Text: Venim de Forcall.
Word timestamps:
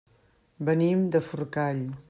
Venim 0.69 1.05
de 1.17 1.23
Forcall. 1.29 1.87